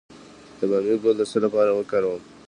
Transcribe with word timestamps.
د 0.57 0.59
بامیې 0.69 0.95
ګل 1.03 1.15
د 1.17 1.21
څه 1.31 1.37
لپاره 1.45 1.71
وکاروم؟ 1.73 2.21